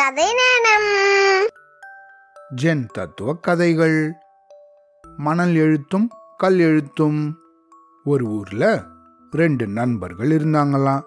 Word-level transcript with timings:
கதை 0.00 0.24
நேரம் 0.24 1.46
ஜென் 2.62 2.86
தத்துவ 2.86 3.34
கதைகள். 3.34 4.12
மணல் 5.16 5.54
எழுத்தும் 5.54 6.10
கல் 6.36 6.58
எழுத்தும். 6.58 7.38
ஒரு 8.04 8.26
ஊர்ல 8.26 8.84
ரெண்டு 9.30 9.66
நண்பர்கள் 9.66 10.28
இருந்தாங்களாம் 10.28 11.00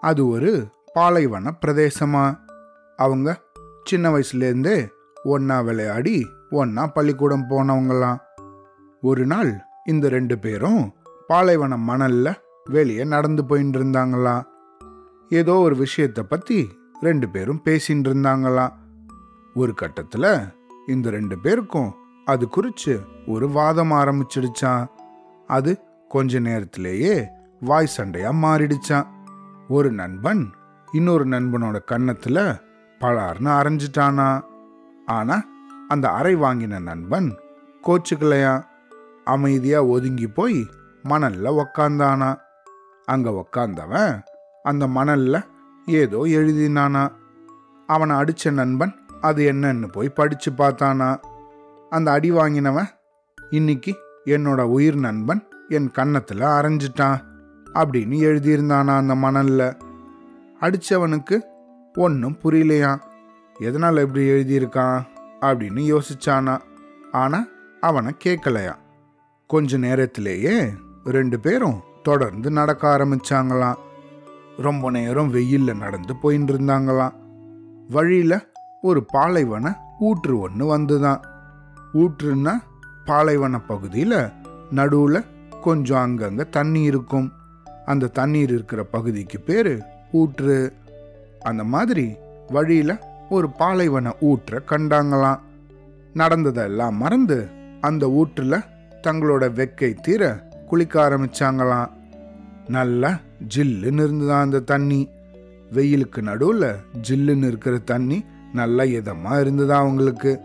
அது 0.00 0.28
ஒரு 0.28 0.66
பாலைவன 0.92 1.54
பிரதேசமா. 1.66 2.38
அவங்க 2.96 3.40
சின்ன 3.84 4.10
வயசுலேருந்தே 4.10 4.88
ஒன்னா 5.24 5.64
விளையாடி 5.64 6.26
ஒன்னா 6.50 6.86
பள்ளிக்கூடம் 6.86 7.50
போனவங்களாம் 7.50 8.16
ஒரு 9.00 9.26
நாள் 9.26 9.60
இந்த 9.84 10.08
ரெண்டு 10.08 10.38
பேரும் 10.38 10.92
பாலைவன 11.26 11.76
மணல்ல 11.76 12.34
வெளியே 12.64 13.04
நடந்து 13.04 13.42
போயின்னு 13.42 13.78
இருந்தாங்களாம் 13.80 14.42
ஏதோ 15.28 15.54
ஒரு 15.54 15.76
விஷயத்தை 15.76 16.24
பத்தி 16.24 16.82
ரெண்டு 17.04 17.26
பேரும் 17.28 17.62
பேசின்னு 17.64 18.06
இருந்தாங்களாம் 18.06 18.74
ஒரு 19.56 19.72
கட்டத்தில் 19.74 20.30
இந்த 20.86 21.06
ரெண்டு 21.10 21.36
பேருக்கும் 21.38 21.90
அது 22.26 22.44
குறித்து 22.48 22.94
ஒரு 23.26 23.46
வாதம் 23.48 23.92
ஆரம்பிச்சிடுச்சான் 23.92 24.84
அது 25.48 25.72
கொஞ்ச 26.10 26.40
நேரத்திலேயே 26.40 27.14
வாய் 27.62 27.94
சண்டையாக 27.96 28.40
மாறிடுச்சான் 28.42 29.08
ஒரு 29.68 29.90
நண்பன் 29.92 30.42
இன்னொரு 30.88 31.24
நண்பனோட 31.26 31.76
கன்னத்தில் 31.84 32.44
பலார்னு 33.00 33.50
அரைஞ்சிட்டானா 33.50 34.28
ஆனா 35.10 35.36
அந்த 35.88 36.06
அறை 36.10 36.34
வாங்கின 36.36 36.80
நண்பன் 36.82 37.28
கோச்சுக்கலையா 37.84 38.54
அமைதியா 39.26 39.80
ஒதுங்கி 39.86 40.28
போய் 40.30 40.60
மணல்ல 41.04 41.52
உக்காந்தானா 41.62 42.30
அங்க 43.08 43.30
உக்காந்தவன் 43.40 44.14
அந்த 44.64 44.84
மணல்ல 44.86 45.36
ஏதோ 45.86 46.18
எழுதினானா. 46.18 47.12
அவனை 47.86 48.16
அடிச்ச 48.16 48.50
நண்பன் 48.50 48.94
அது 49.20 49.52
என்னன்னு 49.52 49.92
போய் 49.92 50.08
படிச்சு 50.08 50.50
பார்த்தானா. 50.50 51.16
அந்த 51.90 52.10
அடி 52.10 52.30
வாங்கினவன் 52.30 52.88
இன்னைக்கு 53.50 53.96
என்னோட 54.24 54.62
உயிர் 54.62 54.96
நண்பன் 54.96 55.46
என் 55.68 55.90
கன்னத்தில் 55.90 56.40
அரைஞ்சிட்டான் 56.40 57.22
அப்படின்னு 57.74 58.16
எழுதியிருந்தானா 58.20 58.96
அந்த 58.96 59.14
மணலில். 59.14 59.76
அடித்தவனுக்கு 60.60 61.40
ஒன்றும் 61.94 62.38
புரியலையா. 62.42 62.98
எதனால் 63.58 63.96
இப்படி 63.96 64.24
எழுதியிருக்கான்? 64.24 65.02
அப்படின்னு 65.40 65.98
யோசிச்சானா. 65.98 66.58
ஆனால் 67.12 67.48
அவனை 67.80 68.16
கேட்கலையா 68.24 68.74
கொஞ்ச 69.46 69.76
நேரத்திலேயே 69.76 70.72
ரெண்டு 71.04 71.40
பேரும் 71.40 71.80
தொடர்ந்து 72.02 72.50
நடக்க 72.50 72.98
ஆரம்பிச்சாங்களாம். 72.98 73.74
ரொம்ப 74.56 74.90
நேரம் 74.90 75.30
வெயிலில் 75.30 75.76
நடந்து 75.76 76.14
போயின்னு 76.22 76.52
இருந்தாங்களாம் 76.52 77.12
வழியில் 77.88 78.46
ஒரு 78.82 79.04
பாலைவன 79.04 79.76
ஊற்று 79.98 80.38
ஒன்று 80.38 80.78
வந்துதான். 80.78 81.20
ஊற்றுன்னா 81.94 82.54
பாலைவன 83.04 83.60
பகுதியில் 83.60 84.28
நடுவில் 84.70 85.24
கொஞ்சம் 85.62 85.98
அங்கங்கே 85.98 86.48
தண்ணி 86.48 86.82
இருக்கும். 86.82 87.32
அந்த 87.84 88.06
தண்ணீர் 88.06 88.50
இருக்கிற 88.50 88.84
பகுதிக்கு 88.84 89.40
பேர் 89.40 89.82
ஊற்று. 90.12 90.72
அந்த 91.40 91.64
மாதிரி 91.64 92.14
வழியில் 92.48 92.98
ஒரு 93.30 93.50
பாலைவன 93.50 94.14
ஊற்றை 94.20 94.60
கண்டாங்களாம். 94.68 95.40
நடந்ததெல்லாம் 96.14 96.96
மறந்து 96.96 97.48
அந்த 97.80 98.06
ஊற்றுல 98.06 98.64
தங்களோட 99.02 99.48
வெக்கை 99.52 99.94
தீர 99.94 100.48
குளிக்க 100.68 101.08
ஆரம்பிச்சாங்களாம். 101.08 101.88
நல்லா 102.68 103.18
ஜில்லுன்னு 103.54 104.02
இருந்துதான் 104.02 104.42
அந்த 104.42 104.60
தண்ணி. 104.60 105.08
வெயிலுக்கு 105.72 106.22
நடுவில் 106.22 106.74
ஜில்லுன்னு 107.08 107.46
இருக்கிற 107.46 107.78
தண்ணி 107.78 108.24
நல்லா 108.52 108.84
இதமாக 108.84 109.40
இருந்ததா 109.40 109.76
அவங்களுக்கு. 109.76 110.40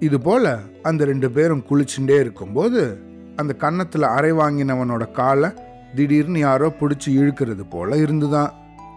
இது 0.00 0.20
போல 0.20 0.58
அந்த 0.82 1.04
ரெண்டு 1.04 1.30
பேரும் 1.30 1.64
குளிச்சுட்டே 1.70 2.20
இருக்கும்போது 2.20 2.98
அந்த 3.36 3.52
கன்னத்தில் 3.54 4.02
அரை 4.02 4.32
வாங்கினவனோட 4.32 5.10
காலை 5.10 5.50
திடீர்னு 5.94 6.38
யாரோ 6.38 6.68
பிடிச்சி 6.80 7.06
இழுக்கிறது 7.06 7.64
போல 7.70 7.96
இருந்துதான். 7.96 8.52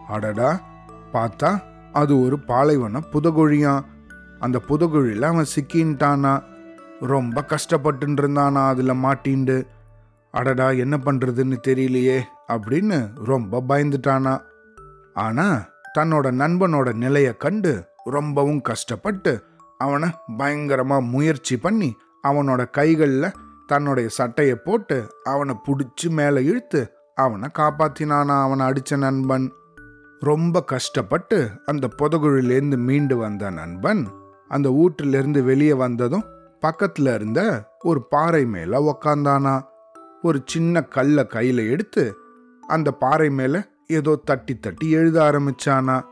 அடடா 0.07 0.61
பார்த்தா 1.13 1.61
அது 1.93 2.21
ஒரு 2.21 2.39
பாலைவன 2.39 3.01
புதகுழியாம் 3.11 3.85
அந்த 4.39 4.61
புதகுழியில 4.69 5.21
அவன் 5.21 5.53
சிக்கின்ட்டானா? 5.55 6.43
ரொம்ப 6.99 7.43
கஷ்டப்பட்டு 7.43 8.07
இருந்தானா 8.07 8.67
அதில் 8.67 9.01
மாட்டின்ண்டு 9.03 9.63
அடடா 10.31 10.69
என்ன 10.71 10.97
பண்ணுறதுன்னு 10.97 11.57
தெரியலையே. 11.67 12.21
அப்படின்னு 12.47 13.09
ரொம்ப 13.25 13.63
பயந்துட்டானா. 13.69 14.41
ஆனா 15.13 15.69
தன்னோட 15.99 16.27
நண்பனோட 16.41 16.93
நிலைய 16.93 17.35
கண்டு 17.35 17.85
ரொம்பவும் 18.03 18.61
கஷ்டப்பட்டு 18.61 19.43
அவனை 19.77 20.09
பயங்கரமா 20.37 21.09
முயற்சி 21.09 21.57
பண்ணி 21.57 21.97
அவனோட 22.27 22.69
கைகளில் 22.69 23.31
தன்னுடைய 23.67 24.09
சட்டையை 24.09 24.55
போட்டு 24.55 25.09
அவனை 25.23 25.55
பிடிச்சி 25.67 26.09
மேலே 26.09 26.43
இழுத்து 26.43 26.91
அவனை 27.15 27.49
காப்பாத்தினானா 27.57 28.41
அவனை 28.41 28.65
அடிச்ச 28.67 28.97
நண்பன். 28.97 29.51
ரொம்ப 30.19 30.63
கஷ்டப்பட்டு 30.63 31.49
அந்த 31.65 31.89
புதகுழிலேருந்து 32.01 32.77
மீண்டு 32.77 33.17
வந்த 33.17 33.49
நண்பன் 33.49 34.07
அந்த 34.47 34.69
ஊற்றிலிருந்து 34.69 35.43
வெளியே 35.43 35.73
வந்ததும் 35.73 36.23
பக்கத்துல 36.61 37.15
இருந்த 37.15 37.69
ஒரு 37.79 38.07
பாறை 38.07 38.45
மேல 38.45 38.79
உக்காந்தானா. 38.91 39.61
ஒரு 40.21 40.41
சின்ன 40.45 40.83
கல்லை 40.83 41.27
கையில 41.29 41.69
எடுத்து 41.69 42.17
அந்த 42.67 42.91
பாறை 42.91 43.29
மேல 43.29 43.67
ஏதோ 43.87 44.15
தட்டி 44.15 44.59
தட்டி 44.59 44.89
எழுத 44.89 45.17
ஆரம்பிச்சானா. 45.21 46.05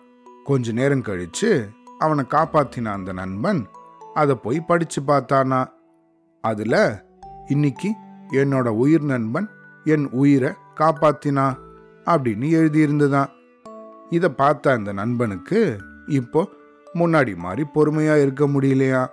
கொஞ்ச 0.43 0.71
நேரம் 0.71 1.01
கழிச்சு 1.01 1.69
அவனை 1.99 2.25
காப்பாத்தின 2.29 2.85
அந்த 2.85 3.13
நண்பன் 3.13 3.67
அதை 4.13 4.35
போய் 4.35 4.59
படிச்சு 4.61 5.01
பார்த்தானா. 5.01 5.65
அதுல 6.41 7.05
இன்னைக்கு 7.47 7.89
என்னோட 8.31 8.67
உயிர் 8.67 9.03
நண்பன் 9.03 9.49
என் 9.83 10.09
உயிரை 10.09 10.51
காப்பாத்தினா 10.77 11.57
அப்படின்னு 12.05 12.47
எழுதியிருந்துதான். 12.59 13.27
இதை 14.09 14.29
பார்த்த 14.29 14.71
அந்த 14.71 14.93
நண்பனுக்கு 14.93 15.77
இப்போ 16.07 16.47
முன்னாடி 16.93 17.35
மாதிரி 17.35 17.67
பொறுமையா 17.75 18.21
இருக்க 18.21 18.47
முடியலையா? 18.47 19.07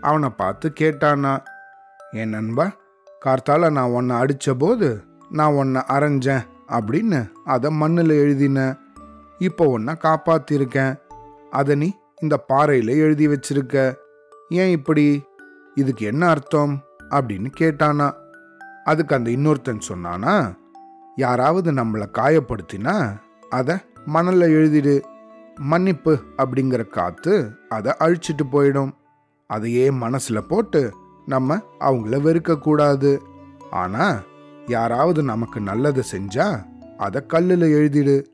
அவனை 0.00 0.28
பார்த்து 0.28 0.72
கேட்டானா 0.80 1.44
என் 2.10 2.28
நண்பா 2.28 2.70
கார்த்தால 3.24 3.70
நான் 3.70 3.90
உன்னை 3.90 4.16
அடிச்ச 4.16 4.54
போது 4.58 5.02
நான் 5.28 5.52
உன்னை 5.52 5.82
அரைஞ்சேன். 5.88 6.44
அப்படின்னு 6.68 7.30
அதை 7.44 7.70
மண்ணில் 7.70 8.10
எழுதின. 8.10 8.76
இப்போ 9.38 9.66
ஒன்றா 9.66 9.92
காப்பாத்திருக்கேன். 9.92 10.98
அதை 11.50 11.74
நீ 11.74 11.92
இந்த 12.20 12.36
பாறையில் 12.36 12.88
எழுதி 12.88 13.28
வச்சிருக்க. 13.28 13.94
ஏன் 14.48 14.70
இப்படி? 14.70 15.22
இதுக்கு 15.74 16.06
என்ன 16.06 16.28
அர்த்தம்? 16.28 16.80
அப்படின்னு 17.10 17.46
கேட்டானா. 17.60 18.12
அதுக்கு 18.84 19.14
அந்த 19.14 19.30
இன்னொருத்தன் 19.30 19.80
சொன்னானா 19.88 20.54
யாராவது 21.16 21.72
நம்மளை 21.72 22.06
காயப்படுத்தினா 22.12 23.16
அதை 23.50 23.76
மணலில் 24.06 24.50
எழுதிடு. 24.54 25.02
மன்னிப்பு 25.60 26.18
அப்படிங்கிற 26.36 26.88
காத்து 26.88 27.56
அதை 27.68 27.92
அழிச்சிட்டு 27.98 28.42
போயிடும். 28.52 28.92
அதையே 29.46 29.90
மனசில் 29.90 30.46
போட்டு 30.48 30.94
நம்ம 31.26 31.56
அவங்கள 31.80 32.20
வெறுக்கக்கூடாது. 32.20 33.18
ஆனால் 33.70 34.22
யாராவது 34.66 35.22
நமக்கு 35.22 35.60
நல்லது 35.60 36.04
செஞ்சா 36.12 36.64
அதை 36.98 37.26
கல்லில் 37.26 37.62
எழுதிடு. 37.62 38.24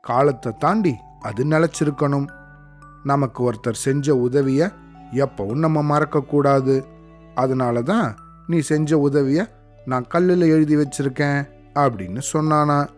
காலத்தை 0.00 0.52
தாண்டி 0.58 0.94
அது 1.20 1.44
நிலச்சிருக்கணும். 1.44 2.26
நமக்கு 3.04 3.52
ஒருத்தர் 3.52 3.82
செஞ்ச 3.86 4.16
உதவியை 4.16 4.68
எப்பவும் 5.12 5.64
நம்ம 5.64 5.98
மறக்கக்கூடாது 5.98 6.84
அதனால 7.34 7.82
தான் 7.82 8.16
நீ 8.46 8.58
செஞ்ச 8.58 8.98
உதவியை 8.98 9.44
நான் 9.84 10.06
கல்லில் 10.08 10.40
எழுதி 10.40 10.76
வச்சிருக்கேன் 10.76 11.48
அப்படின்னு 11.74 12.20
சொன்னானா. 12.32 12.88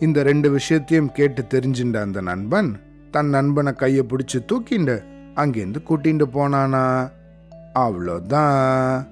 இந்த 0.00 0.22
ரெண்டு 0.22 0.50
விஷயத்தையும் 0.50 1.12
கேட்டு 1.12 1.42
தெரிஞ்சின்ற 1.42 1.96
அந்த 2.00 2.20
நண்பன் 2.20 2.80
தன் 3.10 3.28
நண்பனை 3.28 3.72
கையை 3.72 4.06
பிடிச்சி 4.08 4.38
தூக்கிண்டு 4.52 5.04
அங்கேருந்து 5.34 5.80
கூட்டிகிட்டு 5.88 6.26
போனானா. 6.34 7.10
அவ்வளோதான் 7.74 9.08